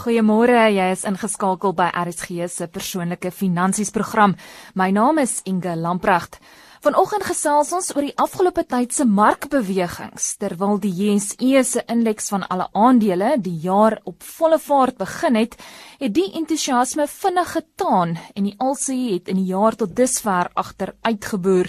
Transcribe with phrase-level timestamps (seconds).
[0.00, 4.32] Goeiemôre, jy is ingeskakel by RSG se persoonlike finansies program.
[4.72, 6.38] My naam is Inge Lamprecht.
[6.80, 12.46] Vanoggend gesels ons oor die afgelope tyd se markbewegings terwyl die JSE se indeks van
[12.48, 15.58] alle aandele die jaar op volle vaart begin het,
[16.00, 21.68] het die entoesiasme vinnig getaan en die ALSE het in die jaar tot dusver agteruitgeboer.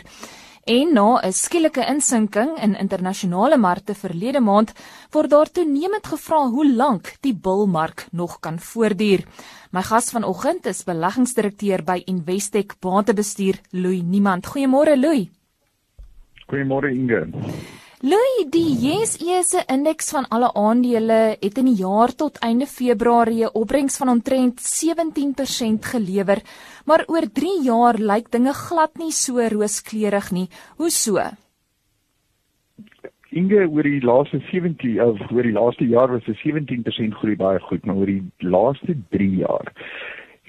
[0.63, 4.73] En na 'n skielike insinking in internasionale markte verlede maand,
[5.11, 9.25] word daar toenemend gevra hoe lank die bullmark nog kan voortduur.
[9.71, 14.45] My gas vanoggend is beleggingsdirekteur by Investec Batebestuur, Louis Niemand.
[14.45, 15.29] Goeiemôre Louis.
[16.47, 17.27] Goeiemôre Inge.
[18.01, 23.45] Louis, die JSE se indeks van alle aandele het in die jaar tot einde Februarie
[23.45, 26.41] 'n opbrengs van omtrent 17% gelewer,
[26.85, 30.49] maar oor 3 jaar lyk dinge glad nie so rooskleurig nie.
[30.77, 31.19] Hoe so?
[33.29, 37.59] Inge oor die laaste 17 of oor die laaste jaar was 'n 17% groei baie
[37.59, 39.73] goed, maar oor die laaste 3 jaar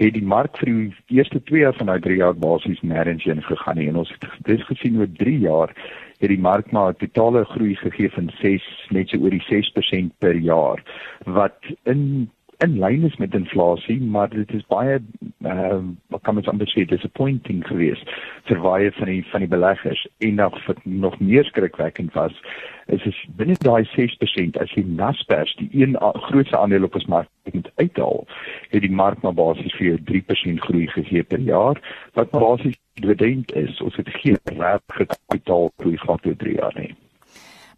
[0.01, 3.43] het die mark vir die eerste 2 jaar van daai 3 jaar basies nêrens heen
[3.43, 3.89] gegaan nie.
[3.89, 5.75] En ons het dis gesien oor 3 jaar
[6.23, 10.13] het die mark maar 'n totale groei gegee van 6 net so oor die 6%
[10.19, 10.83] per jaar
[11.25, 12.31] wat in
[12.63, 15.01] in lyn is met inflasie, maar dit is baie
[15.43, 18.11] ehm uh, kan mens amper sê disappointing geweest
[18.47, 22.39] vir baie van die van die beleggers en nog vir nog meer skrikwekkend was
[22.87, 25.97] is is binne daai 6% as jy Naspers die een
[26.29, 28.27] grootste aandeel op ons mark moet uithaal,
[28.73, 31.81] het die mark maar basies vir 3% groei gegee per jaar
[32.19, 33.81] wat basies dividend is.
[33.81, 36.95] Ons het geen regte kapitaal groei gehad oor 3 jaar nie.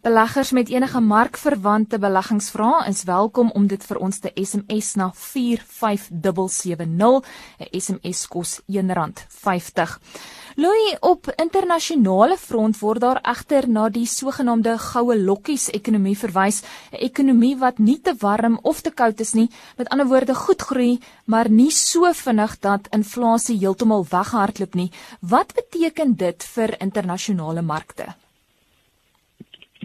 [0.05, 7.25] Beleggers met enige markverwante beleggingsvrae is welkom om dit vir ons te SMS na 45770.
[7.57, 9.99] 'n SMS kos R1.50.
[10.55, 16.95] Louis, op internasionale front word daar egter na die sogenaamde goue lokkies ekonomie verwys, 'n
[17.09, 20.99] ekonomie wat nie te warm of te koud is nie, met ander woorde goed groei,
[21.25, 24.91] maar nie so vinnig dat inflasie heeltemal weghardloop nie.
[25.19, 28.15] Wat beteken dit vir internasionale markte?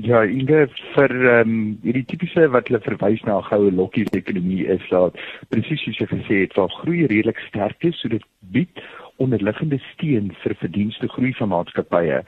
[0.00, 4.84] Ja, Inge vir ehm um, hierdie tipiese wat hulle verwys na goue lokkie ekonomie is
[4.92, 5.18] dat
[5.52, 8.24] presies soos jy gesê het, waar groei redelik sterk is, so dit
[8.54, 8.80] bied
[9.20, 12.22] onderliggende steun vir verdienste groei van maatskappye.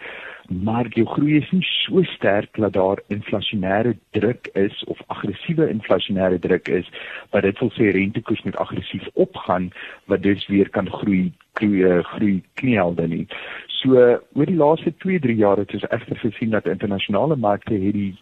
[0.48, 6.38] Maar jou groei is nie so sterk dat daar inflasionêre druk is of aggressiewe inflasionêre
[6.38, 6.90] druk is
[7.30, 9.70] wat dit wil sê rentekoers moet aggressief opgaan
[10.04, 13.26] wat dus weer kan groei groei groei knielde nie.
[13.66, 13.98] So
[14.32, 18.14] oor die laaste 2-3 jaar het ons egter gesien dat internasionale markte hierdie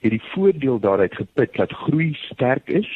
[0.00, 2.88] hierdie voordeel daaruit geput dat groei sterk is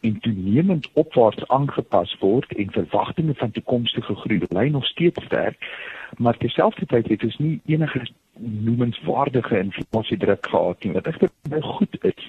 [0.00, 5.58] en toenemend opwaarts aangepas word en verwagtinge van toekomstige groei bly nog steeds sterk
[6.18, 8.06] maar terselfdertyd het ons nie enige
[8.38, 10.92] noemenswaardige inflasie druk gehad nie.
[10.92, 12.28] Wat egter baie goed is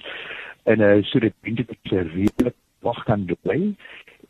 [0.62, 2.56] en uh, so dit dink ek is redelik
[2.86, 3.74] wag kan bly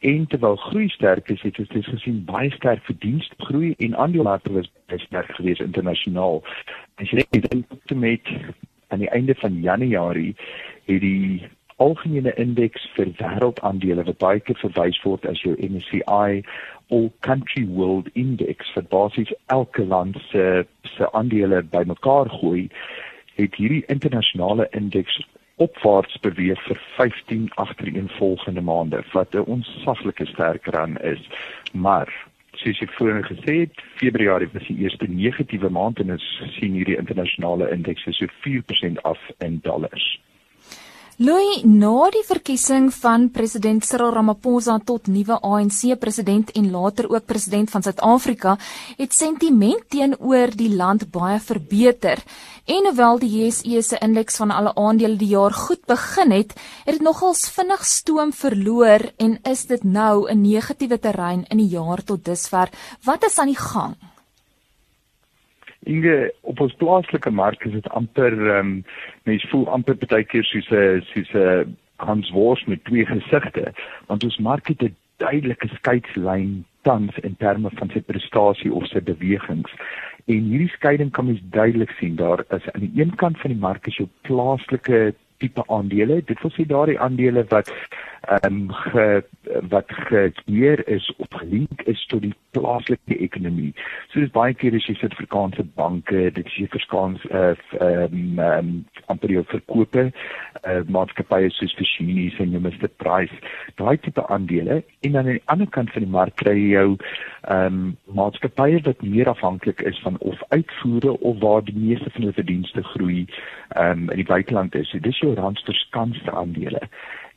[0.00, 4.70] en terwyl groei sterk is het ons gesien baie sterk verdienste groei en aandelemarkte was
[5.04, 6.42] sterk geweest internasionaal.
[6.96, 8.32] As jy dink met
[8.88, 10.34] aan die einde van Januarie
[10.88, 11.48] het die
[11.82, 16.42] algemene indeks vir wêreldaandele wat baie keer verwys word as jou MSCI
[16.92, 20.64] All Country World Index vir basies elke land se
[20.96, 22.66] se aandele bymekaar gooi
[23.38, 25.20] het hierdie internasionale indeks
[25.64, 31.22] opwaarts beweeg vir 15 agtereenvolgende maande wat 'n onsaglike sterk run is.
[31.72, 32.08] Maar
[32.62, 36.28] soos ek vroeër gesê het Februarie was die eerste negatiewe maand en ons
[36.58, 40.20] sien hierdie internasionale indeks so 4% af in dollars
[41.20, 47.26] Louis, na die verkiesing van president Cyril Ramaphosa tot nuwe ANC president en later ook
[47.28, 48.54] president van Suid-Afrika,
[48.96, 52.22] het sentiment teenoor die land baie verbeter.
[52.64, 56.56] En hoewel die JSE se indeks van alle aandele die jaar goed begin het,
[56.86, 61.76] het dit nogals vinnig stoom verloor en is dit nou 'n negatiewe terrein in die
[61.76, 62.70] jaar tot dusver.
[63.04, 63.96] Wat is aan die gang?
[65.82, 68.84] Inge op ons plaaslike mark is dit amper um,
[69.28, 73.72] mense voel amper baie keer soos 'n soos 'n Hans Wors met twee gesigte
[74.06, 79.00] want ons mark het 'n duidelike skeidslyn tans in terme van sy prestasie of sy
[79.00, 79.70] bewegings.
[80.26, 83.60] En hierdie skeiding kan mens duidelik sien daar is aan die een kant van die
[83.60, 86.22] mark is jou plaaslike tipe aandele.
[86.26, 87.70] Dit wil sê daardie aandele wat
[88.30, 88.70] um,
[89.68, 93.72] wat gekeer is of gelink is tot die plaaslike ekonomie.
[94.12, 98.40] So dis baie keer as jy sit Afrikaanse banke, dit is jy verskaans eh ehm
[98.40, 98.72] um,
[99.10, 103.34] amper jou verkope uh, maatskappye soos Fishinies en Mr Price,
[103.80, 106.88] daai tipe aandele en dan aan die ander kant van die mark kry jy jou
[106.92, 112.26] ehm um, maatskappye wat meer afhanklik is van of uitvoere of waar die meeste van
[112.26, 114.90] hulle verdienste groei ehm um, in die buiteland is.
[114.90, 116.86] So dis jou randsterskansde aandele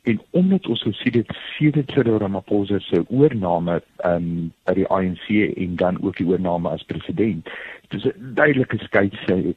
[0.06, 3.68] En omdat ons gesien het sedert Cyril Ramaphosa se oorneem
[4.06, 4.28] um
[4.68, 7.50] by die ANC en dan ook die oorneem as president,
[7.90, 9.56] dis 'n duidelike skeidslyn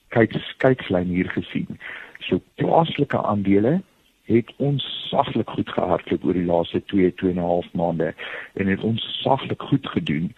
[0.56, 1.78] skeidslyn hier gesien.
[2.19, 3.81] So plaaslike aandele
[4.25, 8.13] het ons saglik goed gehardloop oor die laaste 2 2 en 'n half maande
[8.54, 10.34] en het ons saglik goed gedoen.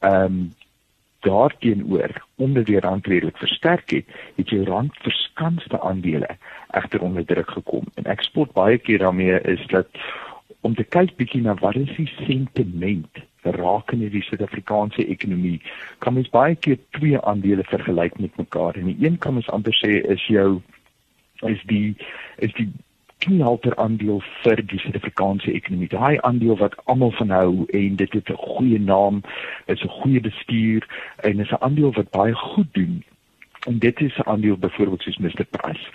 [0.00, 0.52] Um
[1.26, 4.06] daarteenoor omdat die rand redelik versterk het,
[4.36, 6.28] het jy rand verskanste aandele
[6.70, 7.88] egter onder druk gekom.
[7.94, 9.88] En ek spot baie keer daarmee is dat
[10.60, 15.60] om te kyk bietjie na wat is die sentiment rakende die Suid-Afrikaanse ekonomie,
[16.04, 18.76] kan mens baie keer twee aandele vergelyk met mekaar.
[18.76, 20.60] En die een kan mens amper sê is jou
[21.46, 21.94] is die
[22.42, 22.68] is die
[23.18, 25.88] kniehalter aandeel vir die Suid-Afrikaanse ekonomie.
[25.88, 29.22] Daai aandeel wat almal van hou en dit het 'n goeie naam,
[29.66, 30.86] is 'n goeie bestuur
[31.16, 33.04] en is 'n aandeel wat baie goed doen.
[33.66, 35.86] En dit is 'n aandeel byvoorbeeld soos Mr Price.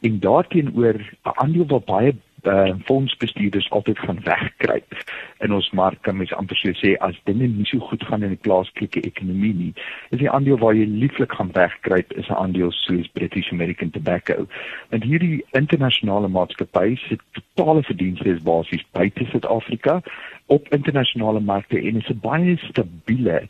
[0.00, 4.94] En daarteenoor 'n aandeel wat baie uh, fondsbestuurders altyd gaan wegkruip
[5.40, 8.32] in ons mark kan mens amper so sê as dinge nie so goed gaan in
[8.34, 9.72] die plaaslike ekonomie nie
[10.10, 14.46] is die aandeel waar jy lieflik gaan wegkruip is 'n aandeel soos British American Tobacco.
[14.90, 20.00] En hierdie internasionale maatskappy se totale verdienste is basies buite Suid-Afrika
[20.46, 23.48] op internasionale markte en is 'n baie stabiele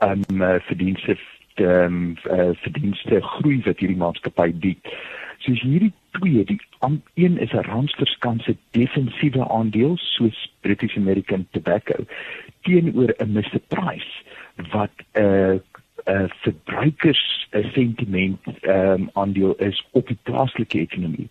[0.00, 0.22] um,
[0.68, 1.16] verdienste
[1.60, 4.96] um, uh, verdienste groei wat hierdie maatskappy bied
[5.46, 6.60] soos hierdie twee die
[7.14, 12.04] een is 'n randsverskanse defensiewe aandeel soos British American Tobacco
[12.62, 14.12] teenoor 'n Mr Price
[14.72, 15.54] wat 'n uh,
[16.06, 21.28] 'n uh, verbruikers sentiment um, aandeel is op die plaaslike ekonomie.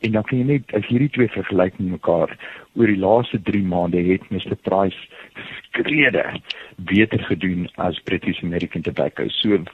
[0.00, 2.34] En dan kan jy net as hierdie twee vergelyk met mekaar
[2.74, 4.98] oor die laaste 3 maande het Mr Price
[5.62, 6.40] skrede
[6.76, 9.28] beter gedoen as British American Tobacco.
[9.28, 9.64] So ehm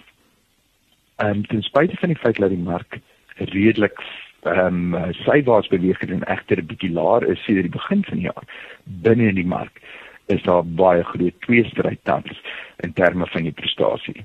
[1.18, 3.00] um, ten spyte van die feit dat die mark
[3.36, 3.98] redelik
[4.44, 8.18] ehm um, sywaarts beweeg het en egter 'n bietjie laer is sedert die begin van
[8.18, 8.46] die jaar
[8.84, 9.80] binne in die mark
[10.26, 12.40] is daar baie groot tweestryd tans
[12.76, 14.24] in terme van die prestasie.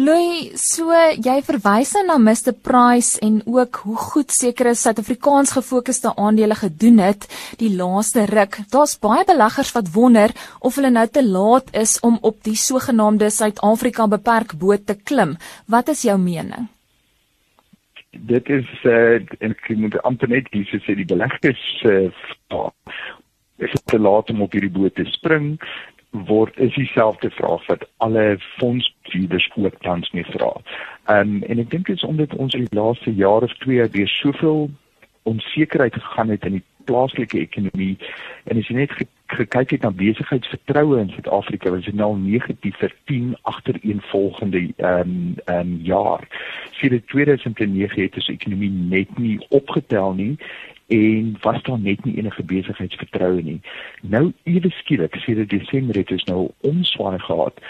[0.00, 6.14] Louis, so jy verwys nou na Mr Price en ook hoe goed sekere Suid-Afrikaans gefokusde
[6.16, 7.26] aandele gedoen het
[7.60, 8.62] die laaste ruk.
[8.70, 13.28] Daar's baie beleggers wat wonder of hulle nou te laat is om op die sogenaamde
[13.34, 15.36] Suid-Afrika beperk boot te klim.
[15.66, 16.70] Wat is jou mening?
[18.26, 22.10] Dit is uh, en ek moet amper net dis sê die beleggers uh,
[23.60, 25.56] is te laat om op hierdie boot te spring
[26.10, 30.50] word is dieselfde vraag wat alle fondsbestuurders ook tans mee vra.
[31.06, 34.08] Um, en ek dink dit is omdat ons in die laaste jaar of twee weer
[34.08, 34.70] soveel
[35.22, 37.94] onsekerheid gegaan het in die plaaslike ekonomie
[38.50, 38.94] en as jy net
[39.36, 45.34] gekyk het na besigheidsvertroue in Suid-Afrika, was dit nou negatief vir 10 agtereenvolgende ehm um,
[45.44, 46.26] ehm um, jaar.
[46.70, 50.36] Sedert 2009 het die ekonomie net nie opgetel nie
[50.90, 53.60] en was daar net nie enige besigheidsvertroue nie.
[54.02, 57.62] Nou ewe skielik, sedert Desember het ons nou omswaai gehad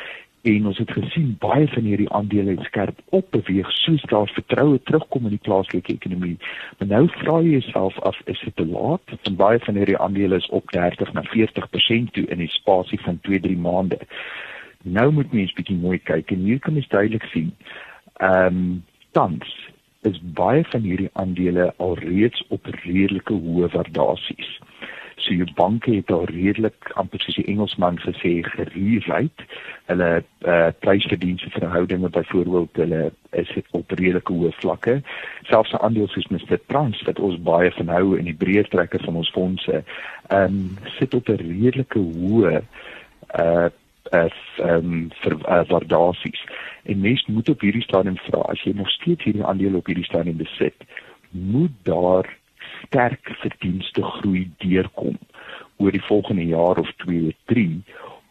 [0.42, 4.78] en ons het gesien baie van hierdie aandele het skerp op beweeg soos daar vertroue
[4.82, 6.36] terugkom in die plaaslike ekonomie.
[6.78, 9.02] Maar nou vra jy jouself af is dit te laat?
[9.10, 13.20] Want baie van hierdie aandele is op 30 na 40% toe in die spasie van
[13.28, 13.98] 2-3 maande.
[14.82, 17.52] Nou moet mens bietjie mooi kyk en hier kan jy duidelik sien.
[18.16, 19.52] Ehm um, tans
[20.06, 24.60] is baie van hierdie aandele alreeds op redelike hoë waardasies
[25.20, 29.44] so jou banke het al redelik amper soos die Engelsman gesê gereedheid
[29.90, 33.02] hulle uh, prysverdienste verhoudinge byvoorbeeld hulle
[33.38, 35.00] is op redelike hoë vlakke.
[35.50, 38.98] Selfs 'n aandeel soos Mr Trans wat ons baie van hou in die breër trekke
[39.04, 39.82] van ons fondse
[40.30, 42.62] um, sit op 'n redelike hoë
[43.44, 43.68] uh
[44.10, 46.42] as ehm um, vir uh, waardasies.
[46.82, 50.04] En mens moet op hierdie stadium vra as jy nog steeds hierdie aandele op hierdie
[50.04, 50.74] stadium besit
[51.30, 52.26] moet daar
[52.86, 55.18] sterk verdienste groei deurkom
[55.76, 57.82] oor die volgende jaar of 2 of 3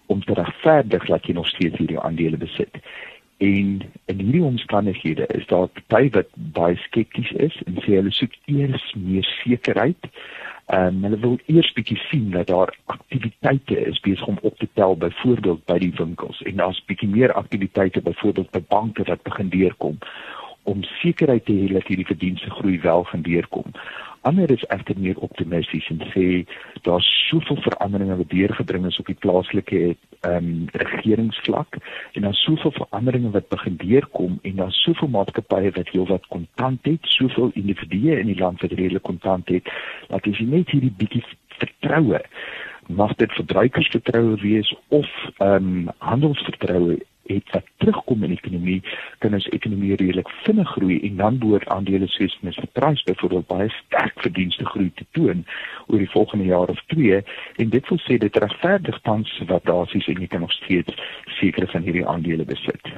[0.05, 2.81] om te regverdig dat jy nog steeds hierdie aandele besit.
[3.37, 8.33] En in hierdie omstandighede is daar party wat baie skepties is en sê hulle soek
[8.45, 10.09] eers meer sekerheid.
[10.69, 14.67] Ehm um, hulle wil eers bietjie sien dat daar aktiwiteite is besig om op te
[14.73, 19.49] tel byvoorbeeld by die winkels en daar's bietjie meer aktiwiteite byvoorbeeld by banke wat begin
[19.49, 19.97] deurkom
[20.63, 23.71] om sekerheid te hê dat hierdie verdienste groei wel gaan deurkom.
[24.21, 26.25] Ander is egter meer optimisties en sê
[26.83, 29.81] daar's soveel veranderinge wat deurgebring is op die plaaslike
[30.19, 31.77] ehm um, regeringsvlak
[32.13, 36.99] en daar's soveel veranderinge wat begin deurkom en daar's soveel maatskappye wat heelwat kontant het,
[37.19, 39.71] soveel individue in die land wat redelik kontant het,
[40.09, 41.23] dat as jy net hierdie bietjie
[41.61, 42.19] vertroue
[42.89, 45.07] mag dit verbruikersvertroue wees of
[45.37, 46.99] ehm um, handelsvertroue
[47.33, 48.79] het wat terugkom in die ekonomie,
[49.23, 53.69] kan ons ekonomie redelik vinnig groei en dan behoort aandele soos Mr Price byvoorbeeld baie
[53.75, 55.45] sterk verdienste groei te toon
[55.87, 57.21] oor die volgende jaar of twee
[57.57, 60.97] en dit wil sê dit regverdig tans wat daarsies en jy kan nog steeds
[61.39, 62.93] sekere van hierdie aandele besit.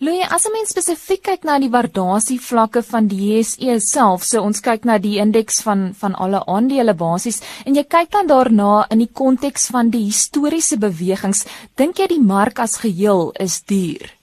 [0.00, 4.42] Louis, as 'n mens spesifiek kyk na die waardasie vlakke van die JSE self, so
[4.42, 8.86] ons kyk na die indeks van van alle aandele basies en jy kyk dan daarna
[8.90, 11.46] in die konteks van die historiese bewegings,
[11.76, 14.13] dink jy die mark as geheel is duur?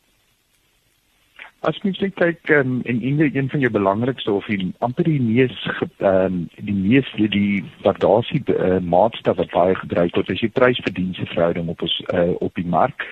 [1.62, 5.22] As mens net kyk um, en in een van jou belangrikste of die amper die
[5.22, 5.58] mees
[6.00, 11.28] ehm um, die mees die waardasie uh, maatstaf wat baie gebruik word, is die prys-verdienste
[11.30, 13.06] verhouding op ons uh, op die mark.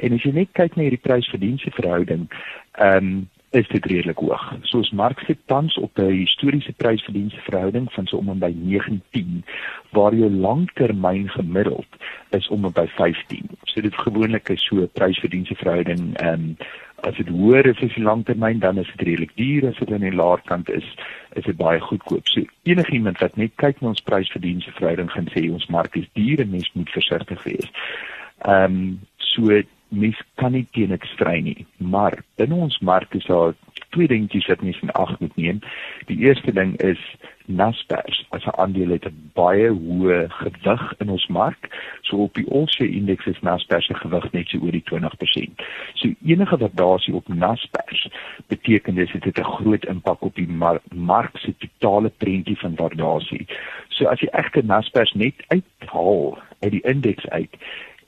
[0.00, 2.24] En as jy net kyk na hierdie prys-verdienste verhouding,
[2.78, 4.42] ehm um, is dit redelik hoog.
[4.70, 8.54] So ons mark sit tans op 'n historiese prys-verdienste verhouding van so om en by
[8.56, 9.44] 19
[9.90, 11.88] waar jou langtermyn gemiddeld
[12.30, 13.48] is om en by 15.
[13.64, 16.56] So dit gewoonlik is so 'n prys-verdienste verhouding ehm um,
[17.08, 20.06] as dit hoër is as die langtermyn dan is dit redelik duur as dit aan
[20.06, 20.86] die laer kant is
[21.38, 22.28] is dit baie goedkoop.
[22.28, 26.42] So enigiemand wat net kyk na ons prys-verdienste verhouding gaan sê ons mark is duur
[26.42, 27.70] en mens moet versigtig wees.
[28.46, 28.98] Ehm um,
[29.30, 31.66] so mens kan nie teen dit stry nie.
[31.78, 33.54] Maar binne ons mark is daar
[33.90, 35.58] twee dingetjies wat mens in ag moet neem.
[36.06, 37.00] Die eerste ding is
[37.50, 41.62] Naspers as 'n aandeel het 'n baie hoë gewig in ons mark.
[42.00, 45.62] So op die All-Share indeks is Naspers se gewig net so oor die 20%.
[45.94, 48.08] So enige waardasie op Naspers
[48.46, 52.74] beteken dis dit het 'n groot impak op die mar mark se totale prentjie van
[52.74, 53.46] waardasie.
[53.88, 57.56] So as jy egter Naspers net uithaal uit die indeks uit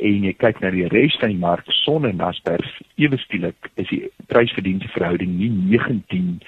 [0.03, 4.03] en jy kyk na die res van die mark sonder Naspers ewe skielik is die
[4.33, 6.41] prysverdienste verhouding nie 19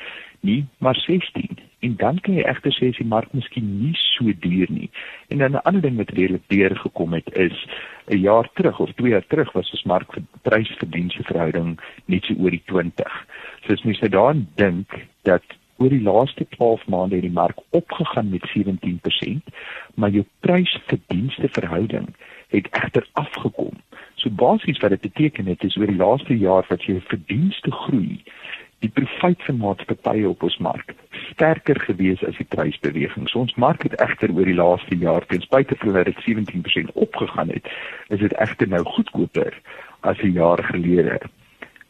[0.45, 4.33] nie maar 16 en dan kan jy egter sê as die mark miskien nie so
[4.45, 4.89] duur nie.
[5.29, 7.67] En dan 'n ander ding wat redelik deur gekom het is
[8.09, 12.51] 'n jaar terug of 2 jaar terug was ons mark prysverdienste verhouding net so oor
[12.51, 13.27] die 20
[13.67, 14.89] so as mens nou daaraan dink
[15.23, 15.45] dat
[15.77, 19.51] oor die laaste 12 maande het die mark opgegaan met 17%,
[19.95, 22.15] maar jou prys-verdienste verhouding
[22.55, 23.77] het egter afgekom.
[24.15, 28.23] So basies wat dit beteken het is oor die laaste jaar wat jou verdienste groei,
[28.79, 30.95] die profit van maatskappye op ons mark
[31.31, 33.29] sterker gewees as die prysbeweging.
[33.29, 36.93] So ons mark het egter oor die laaste jaar ten spyte van dat dit 17%
[36.95, 37.71] opgegaan het,
[38.09, 39.57] is dit egter nou goedkoper
[40.01, 41.19] as 'n jaar gelede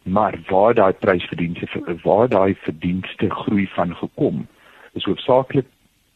[0.04, 1.66] maar waar daai prysverdienste
[2.02, 4.47] waar daai verdienste groei van gekom
[4.92, 5.66] is hoofsaaklik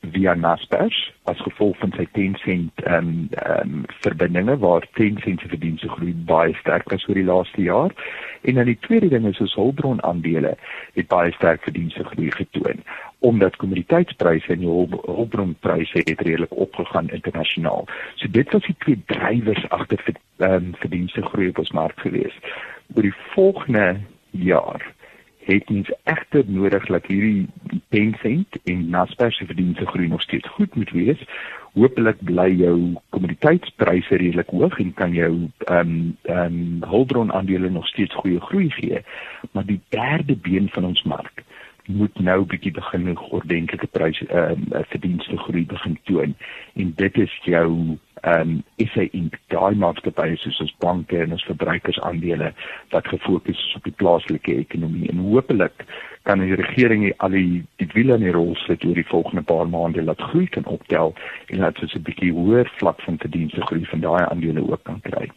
[0.01, 5.41] via Naspers as gevolg van sy 10 sent ehm um, um, verbindinge waar 10 sent
[5.41, 7.95] se verdienste groei baie sterk was oor die laaste jaar
[8.43, 10.55] en dan die tweede ding is ons hulpbron aandele
[10.95, 12.83] het baie sterk verdienste groei getoon
[13.19, 17.89] omdat kommoditeitspryse en hulpbronpryse het redelik opgegaan internasionaal.
[18.15, 20.03] So dit was die twee drywers agter
[20.39, 22.39] ehm um, verdienste groei op ons mark geweest
[22.95, 23.97] oor die volgende
[24.31, 24.87] jaar
[25.53, 27.47] het ons egter nodig dat hierdie
[27.89, 31.23] Tencent en Naspers se verdienste groei nog steeds goed moet wees.
[31.73, 32.75] Hoopelik bly jou
[33.15, 35.33] kommoditeitspryse redelik hoog en kan jou
[35.67, 39.01] ehm um, ehm um, hulpbron aandele nog steeds goeie groei gee.
[39.53, 41.45] Maar die derde been van ons mark
[41.89, 46.35] moet nou bietjie begin ordentlike pryse ehm uh, verdienste groei begin toon
[46.75, 51.33] en dit is jou ehm um, is hy in daai maatskappye soos ons banke en
[51.37, 52.53] ons verbruikersaandele
[52.95, 55.85] wat gefokus is op die plaaslike ekonomie en hopelik
[56.29, 59.69] kan die regering al die die wiele in die rol sit oor die volgende paar
[59.75, 61.15] maande laat groei kan optel
[61.49, 65.01] en laat ons 'n bietjie hoër vlak van verdienste groei van daai aandele ook kan
[65.01, 65.29] kry.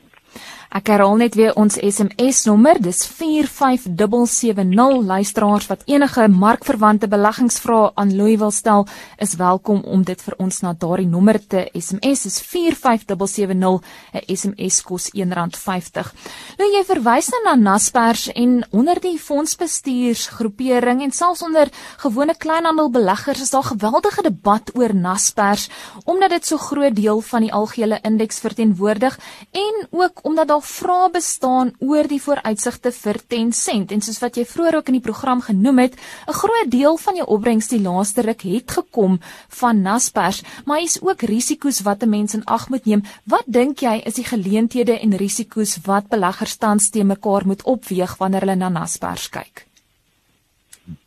[0.72, 5.04] Ek herhaal net weer ons SMS nommer, dis 45770.
[5.04, 8.88] Luisteraars wat enige markverwante beleggingsvrae aan Louis wil stel,
[9.20, 12.24] is welkom om dit vir ons na daardie nommer te SMS.
[12.24, 13.84] Dis 45770.
[14.14, 16.12] 'n SMS kos R1.50.
[16.60, 23.42] Nou jy verwys dan na Naspers en onder die fondsbestuursgroepering en selfs onder gewone kleinhandelbeleggers
[23.42, 25.70] is daar geweldige debat oor Naspers
[26.06, 29.20] omdat dit so groot deel van die algehele indeks verteenwoordig
[29.52, 34.46] en ook omdat daar vrae bestaan oor die vooruitsigte vir Tencent en soos wat jy
[34.46, 35.96] vroeër ook in die program genoem het,
[36.28, 40.92] 'n groot deel van jou opbrengs die laaste ruk het gekom van Naspers, maar hier
[40.94, 43.04] is ook risiko's wat 'n mens in ag moet neem.
[43.26, 48.18] Wat dink jy is die geleenthede en risiko's wat beleggers tans te mekaar moet opweeg
[48.18, 49.72] wanneer hulle na Naspers kyk?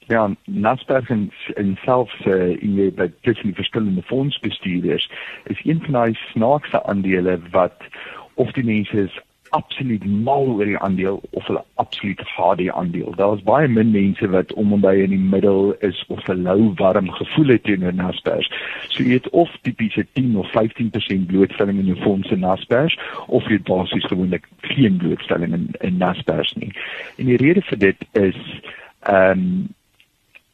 [0.06, 5.09] Ja, Naspers en en selfs uh, in die by tussen die verskillende fondsbestuurders
[5.44, 7.87] is een van daai snaakse aandele wat
[8.35, 9.23] of die mense is
[9.55, 13.14] absoluut mal oor die aandeel of hulle absoluut haat die aandeel.
[13.19, 16.73] Daar's baie min mense wat om en by in die middel is of 'n lou
[16.81, 18.50] warm gevoel het teenoor Naspers.
[18.88, 23.61] So jy het of tipiese 10 of 15% blootstelling in jou fondse Naspers of jy
[23.71, 26.73] basies gewoonlik geen blootstelling in in Naspers nie.
[27.17, 28.61] En die rede vir dit is
[29.00, 29.75] ehm um,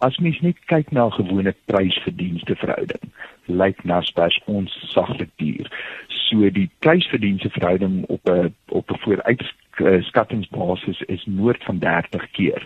[0.01, 3.11] as mens net kyk na gewone prys-verdienste verhouding,
[3.53, 5.69] lyk Naspers ons saglik duur.
[6.09, 12.63] So die prys-verdienste verhouding op 'n op 'n vooruitskattingsbasis is noord van 30 keer.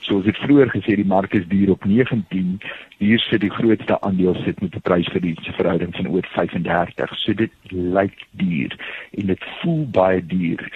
[0.00, 2.60] Soos ek vroeër gesê die mark is duur op 19,
[2.98, 7.18] hier sit die grootste aandeel sit met 'n prys-verdienste verhouding van oor 35.
[7.18, 8.72] So dit lyk duur
[9.10, 10.72] en dit voel baie duur.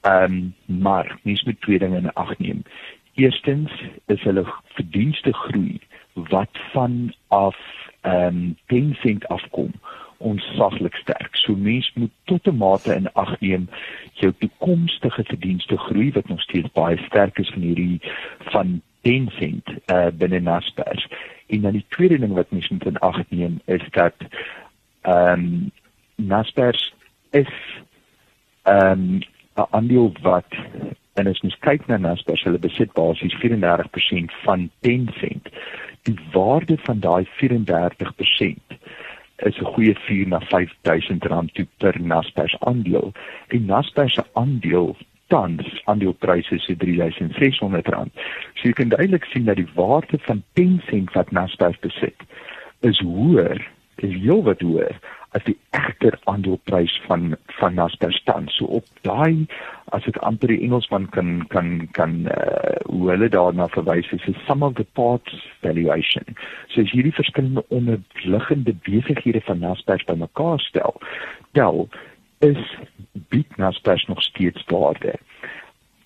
[0.00, 2.62] Ehm um, maar mens moet twee dinge in ag neem.
[3.14, 3.70] Eerstens
[4.06, 4.44] is hulle
[4.74, 5.80] verdienste groei
[6.14, 7.56] wat van af
[8.00, 9.70] ehm um, 10 sent afkom
[10.18, 11.36] ons saglik sterk.
[11.36, 13.68] So mens moet tot 'n mate in ag neem
[14.12, 18.00] jou toekomstige verdienste groei wat nog steeds baie sterk is van hierdie
[18.38, 21.08] van 10 sent uh, binne Naspers.
[21.46, 24.14] En dan die tweede ding wat mens moet in ag neem is dat
[25.00, 25.70] ehm um,
[26.14, 26.94] Naspers
[27.30, 27.52] is
[28.62, 29.18] ehm um,
[29.56, 30.50] 'n aandeel wat
[31.14, 35.48] en as mens kyk na Naspers, hulle besit basies 34% van 10 sent.
[36.08, 38.78] Die waarde van daai 34%
[39.36, 43.12] is 'n goeie 4 na 5000 rand toe per Naspers aandeel.
[43.48, 48.12] En Naspers se aandeel tans aandeelpryse is 3600 rand.
[48.54, 52.26] So jy kan duidelik sien dat die waarde van 10 sent wat Naspers besit
[52.80, 54.98] is hoër, is heelwat hoër
[55.34, 58.54] as die egter aandeleprys van van Naspers tans.
[58.56, 59.46] So op daai
[59.94, 64.40] as ek amper die Engelsman kan kan kan uh, hoe hulle daarna verwys is is
[64.46, 66.36] some of the parts valuation.
[66.68, 70.98] So as hierdie verskillende onderliggende besighede van Naspers bymekaar stel,
[71.52, 71.88] tel
[72.44, 72.60] is
[73.30, 75.14] bied Naspers nog steeds waarde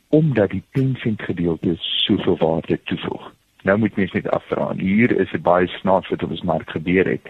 [0.08, 3.32] omdat die 10 sent gedeelte soveel waarde toevoeg.
[3.62, 4.70] Nou moet mens net afvra.
[4.78, 7.28] Hier is 'n baie snaaks wat op ons mark gebeur het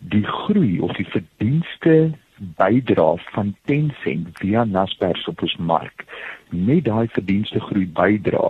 [0.00, 6.04] die groei of die verdienste bydra van 10 sent via Naspers op ons mark
[6.50, 8.46] net daai verdienste groei bydra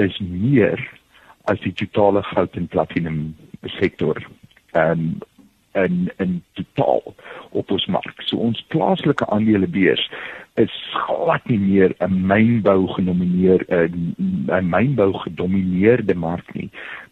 [0.00, 0.80] is meer
[1.52, 3.20] as die totale goud en platinum
[3.78, 4.20] sektor
[4.72, 5.20] um,
[5.72, 7.14] en en totaal
[7.50, 8.22] op ons mark.
[8.26, 10.02] So ons plaaslike aandelebeurs
[10.58, 10.72] is
[11.06, 16.70] glad nie meer 'n mynbou genomineer 'n mynbou gedomeineerde mark nie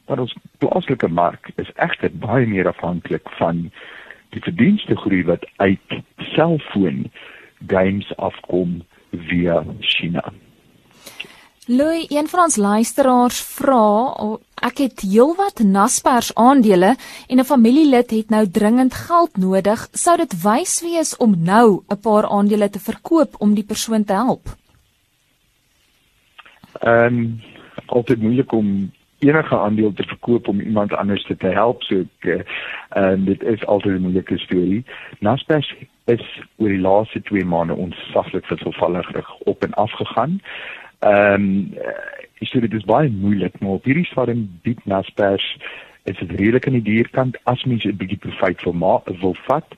[0.09, 3.69] maar ons plaaslike mark is egter baie meer afhanklik van
[4.31, 5.99] die verdienste groei wat uit
[6.35, 7.11] selfoon
[7.67, 8.83] games afkom
[9.31, 10.33] via China.
[11.69, 13.85] Louis, een van ons luisteraars vra,
[14.65, 16.95] ek het heelwat Naspers aandele
[17.29, 19.89] en 'n familielid het nou dringend geld nodig.
[19.93, 24.13] Sou dit wys wees om nou 'n paar aandele te verkoop om die persoon te
[24.13, 24.57] help?
[26.81, 27.41] Ehm um,
[27.87, 32.47] altyd moeilik om enige aandeel te verkoop om iemand anders te, te help so ek
[32.89, 34.85] en dit is altyd 'n moeilike storie.
[35.19, 40.41] Naspers is oor die laaste 2 maande onsaglik vervallig op en af gegaan.
[40.99, 41.75] Ehm um,
[42.41, 45.57] ek sê dit is baie moeilik maar op hierdie stadium bied Naspers
[46.05, 49.77] is dit redelik aan die dierkant as mense 'n bietjie profit wil maak wil vat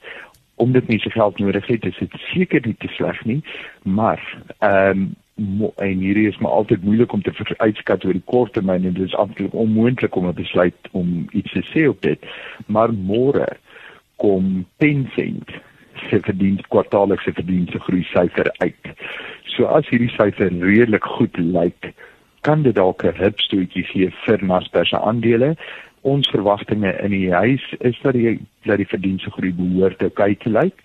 [0.61, 3.43] omdat mense geld nodig het, is dit seker nie te sleg nie,
[3.83, 4.21] maar
[4.59, 5.15] ehm um,
[5.77, 9.07] en hierdie is maar altyd moeilik om te uitskat oor die kort termyn en dit
[9.07, 12.21] is absoluut onmoontlik om 'n besluit om iets te sê op dit.
[12.67, 13.49] Maar môre
[14.17, 15.51] kom Tencent
[16.09, 18.87] se verdiens kwartaallikse verdienste groei syfer uit.
[19.45, 21.93] So as hierdie syfer redelik goed lyk,
[22.41, 25.57] kan dit dalk 'n hupstootjie gee vir Naspers se aandele.
[26.03, 30.45] Ons verwagtinge in die huis is dat die dat die verdienste groei behoort te kyk
[30.45, 30.83] lyk.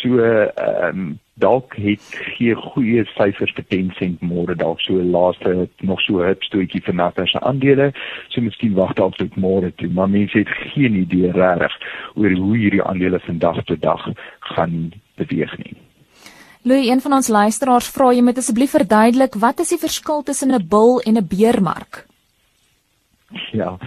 [0.00, 2.04] So ehm um, dalk het
[2.36, 7.26] gee goeie syfers vir 10 sent môre dalk so laaste nog so 'n hupstootjie vir
[7.26, 7.92] se aandele.
[8.28, 11.72] So miskien wag dalk tot môre toe, maar mense het geen idee regtig
[12.14, 14.08] oor hoe hierdie aandele vandag tot dag
[14.40, 15.76] gaan beweeg nie.
[16.62, 20.52] Louis, een van ons luisteraars vra jy met asseblief verduidelik wat is die verskil tussen
[20.52, 22.09] 'n bull en 'n beermark?
[23.52, 23.78] Ja.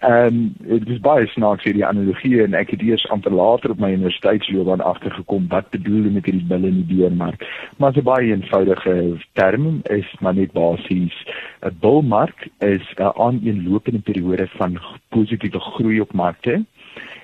[0.00, 3.78] Ehm um, dit is baie snaaks hierdie analogie en ek het eers amper later op
[3.82, 7.44] my universiteitsloopbaan agtergekom wat bedoel met hierdie bulle en die beermark.
[7.76, 8.94] Maar 'n baie eenvoudige
[9.32, 11.16] term is maar net basies
[11.62, 16.64] 'n bullmark is 'n aaneenlopende periode van positiewe groei op markte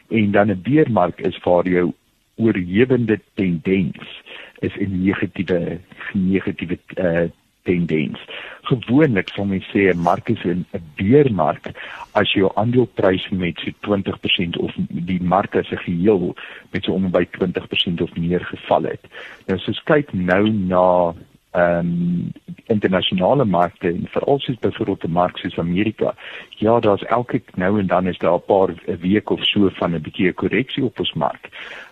[0.08, 1.92] en dan 'n beermark is waar jou
[2.36, 4.22] oorhewende tendens
[4.58, 5.78] is 'n negatiewe
[6.12, 7.28] negatiewe uh,
[7.66, 8.22] tendens.
[8.70, 11.70] Gewoonlik sal mens sê 'n mark is 'n beermark
[12.12, 16.34] as jou aandeleprys met so 20% of die mark as 'n geheel
[16.72, 19.04] met so om by 20% of meer geval het.
[19.46, 21.14] Nou as ons kyk nou na
[21.56, 22.32] ehm um,
[22.66, 26.14] internasionale markte en veral soos byvoorbeeld die mark soos Amerika.
[26.58, 29.94] Ja, daar's elke nou en dan is daar 'n paar 'n week of so van
[29.94, 31.48] 'n bietjie 'n korreksie op ons mark.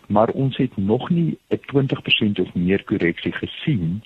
[0.09, 4.03] Maar ons het nog nie 'n 20% of meer korreksie gesien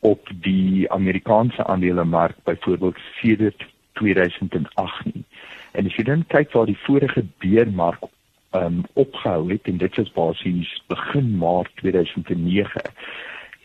[0.00, 5.24] op die Amerikaanse aandelemark byvoorbeeld sedert 2008 nie.
[5.72, 8.02] En as jy dan kyk waar die vorige beermark
[8.56, 12.80] um opgehou het en dit is basies begin Maart 2009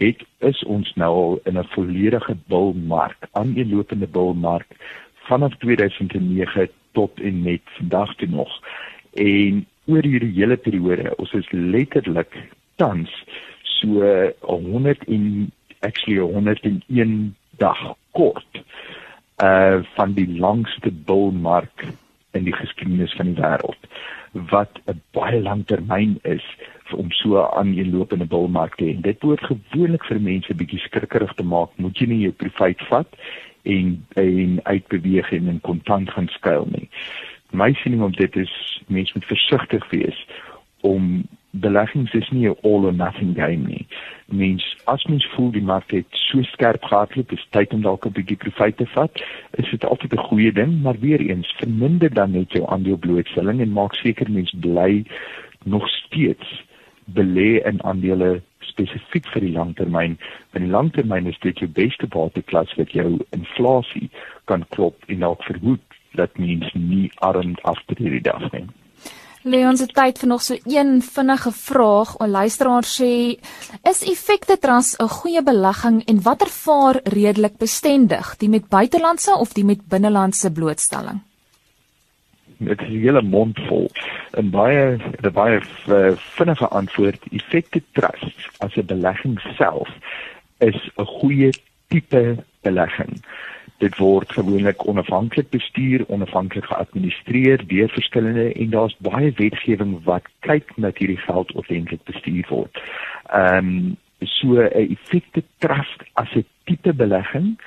[0.03, 4.67] het is ons nou al in 'n volledige bulmark, aaneenlopende bulmark
[5.13, 8.61] vanaf 2009 tot en met vandag toe nog.
[9.13, 12.33] En oor hierdie hele periode, ons is letterlik
[12.75, 13.23] tans
[13.61, 15.51] so 100 en
[15.83, 18.63] actually 101 dag kort
[19.43, 21.85] uh van die langste bulmark
[22.31, 23.89] in die geskiedenis van die wêreld
[24.49, 26.45] wat 'n baie lang termyn is
[26.93, 29.01] om so 'n aaneenlopende bulmark te hê.
[29.01, 31.69] Dit behoort gewoonlik vir mense bietjie skrikkerig te maak.
[31.75, 33.07] Moet jy nie jou privaat vat
[33.63, 36.89] en en uitbeweeg en in kontant gaan skuil nie.
[37.51, 40.27] My siening op dit is mense moet versigtig wees
[40.81, 43.85] om beleggings is nie 'n all or nothing game nie.
[44.33, 48.15] Mens as mens voel die mark het so skerp gehardloop, is tyd om dalk 'n
[48.17, 49.23] bietjie profijt te vat.
[49.61, 53.71] Is dit altyd 'n goeie ding, maar weer eens, verminder dan net jou aandeelblootstelling en
[53.71, 55.05] maak seker mens bly
[55.63, 56.63] nog steeds
[57.05, 60.17] belê in aandele spesifiek vir die langtermyn.
[60.53, 64.09] In die langtermyn is dit jou beste bateklas wat jou inflasie
[64.45, 68.65] kan klop en dalk verhoed dat mens nie arm aftree die dag nie.
[69.43, 72.15] Leon se tyd vir nog so een vinnige vraag.
[72.17, 73.35] 'n Luisteraar sê:
[73.89, 79.53] "Is Effekte Trust 'n goeie belegging en watter vaar redelik bestendig, die met buitelandse of
[79.53, 81.21] die met binnelandse blootstelling?"
[82.57, 83.91] Dit is 'n hele mond vol.
[84.31, 89.89] En baie 'n baie eh, vinnige antwoord: Effekte Trust as 'n belegging self
[90.57, 91.51] is 'n goeie
[91.87, 93.23] tipe belegging.
[93.83, 100.71] Dit word gewoonlik onafhanklik bestuur, onafhanklik geadministreer deur verskillende en daar's baie wetgewing wat kyk
[100.75, 102.81] dat hierdie geld ordentlik bestuur word.
[103.27, 107.59] Ehm um, so 'n effekte trust as 'n tipe belegging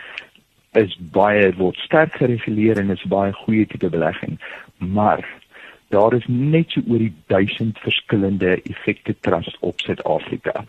[0.72, 4.40] is baie word sterk gereguleer en is baie goeie tipe belegging.
[4.78, 5.24] Maar
[5.88, 10.64] daar is net so oor die 1000 verskillende effekte trust op Suid-Afrika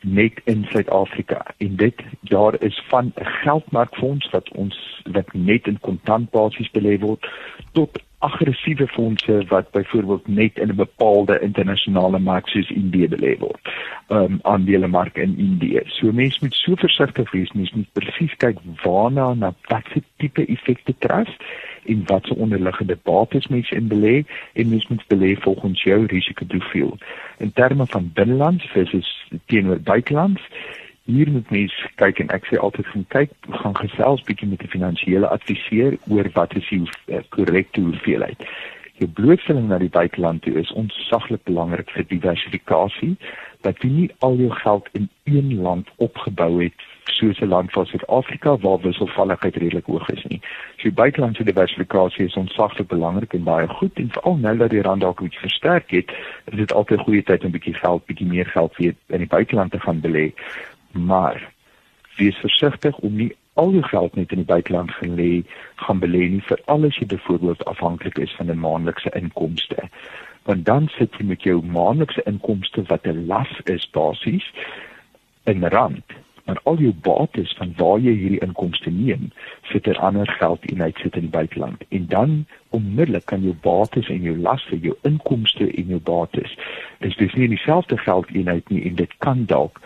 [0.00, 5.80] net in Suid-Afrika en dit daar is van 'n geldmarkfonds wat ons wat net in
[5.80, 7.26] kontantbasis belê word
[7.72, 13.60] tot aggressiewe fondse wat byvoorbeeld net in 'n bepaalde internasionale mark soos Indië belê word.
[14.08, 15.80] Ehm um, aandelemark in Indië.
[15.84, 20.94] So mense moet so versigtig wees, mense moet presies kyk waarna na watter tipe effekte
[20.98, 21.42] trust
[21.84, 26.98] en wat se onderliggende bates mense in belê en mense moet belê volgens jou risikoprofiel.
[27.38, 30.42] In terme van binnelands versus teenoor buitelands
[31.04, 34.74] hier moet mens kyk en ek sê altyd gaan kyk gaan gesels bietjie met 'n
[34.74, 38.44] finansiële adviseur oor wat is die eh, korrekte hoeveelheid.
[39.00, 43.16] Jou blootstelling na die buiteland toe is ontsaglik belangrik vir diversifikasie
[43.64, 47.88] dat jy nie al jou geld in een land opgebou het soos 'n land soos
[47.88, 50.40] Suid-Afrika waar wisselvalligheid redelik hoog is nie.
[50.76, 55.00] So buitelandse diversifikasie is ontsaglik belangrik en baie goed en veral nou dat die rand
[55.00, 56.10] dalk iets versterk het,
[56.44, 59.18] is dit altyd 'n goeie tyd om 'n bietjie geld, bietjie meer geld weer in
[59.18, 60.32] die buiteland te gaan belê.
[60.92, 61.52] Maar
[62.16, 65.42] wees versigtig om nie al jou geld net in die buiteland gaan lê
[65.74, 69.88] gaan belê nie vir alles jy byvoorbeeld afhanklik is van 'n maandelikse inkomste.
[70.42, 74.52] Want dan sit jy met jou maandelikse inkomste wat 'n las is basies
[75.44, 76.04] in rand
[76.50, 79.28] maar al jou bates van waar jy hierdie inkomste neem
[79.70, 82.36] sit er ander geld in uit sit in die buiteland en dan
[82.74, 86.58] onmiddellik kan jou bates en jou laste jou inkomste en jou bates
[87.06, 89.78] is dis nie dieselfde geld eenheid nie en dit kan dalk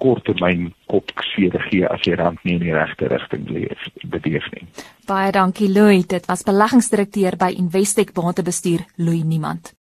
[0.00, 4.64] korttermyn kopseer gee as jy rand nie in die regte rigting leef beweeg nie.
[5.08, 9.74] Baie dankie Louis, dit was beleggingsdirekteur by Investec Batebestuur Louis Niemand.